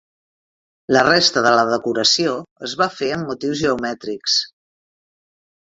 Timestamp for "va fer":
2.81-3.13